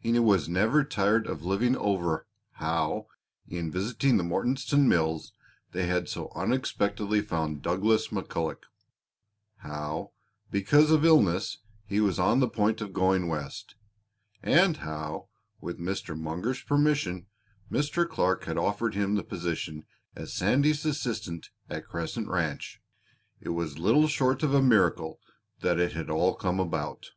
[0.00, 3.06] He was never tired of living over how,
[3.46, 5.32] in visiting the Mortonstown mills,
[5.70, 8.64] they had so unexpectedly found Douglas McCulloch;
[9.58, 10.10] how,
[10.50, 13.76] because of ill health, he was on the point of going West;
[14.42, 15.28] and how,
[15.60, 16.18] with Mr.
[16.18, 17.26] Munger's permission,
[17.70, 18.04] Mr.
[18.10, 19.84] Clark had offered him the position
[20.16, 22.82] as Sandy's assistant at Crescent Ranch.
[23.40, 25.20] It was little short of a miracle
[25.60, 27.12] that it had all come about!